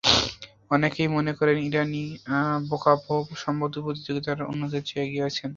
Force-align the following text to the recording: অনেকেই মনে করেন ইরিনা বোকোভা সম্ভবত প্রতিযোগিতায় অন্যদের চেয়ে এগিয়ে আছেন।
অনেকেই 0.71 1.09
মনে 1.15 1.31
করেন 1.37 1.57
ইরিনা 1.59 2.39
বোকোভা 2.69 3.15
সম্ভবত 3.43 3.75
প্রতিযোগিতায় 3.85 4.49
অন্যদের 4.51 4.81
চেয়ে 4.85 5.05
এগিয়ে 5.05 5.27
আছেন। 5.29 5.49